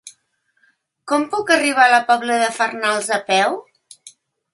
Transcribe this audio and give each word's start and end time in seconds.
Com 1.11 1.25
puc 1.33 1.51
arribar 1.55 1.83
a 1.89 1.91
la 1.91 1.99
Pobla 2.07 2.37
de 2.45 2.47
Farnals 2.57 3.11
a 3.19 3.21
peu? 3.29 3.59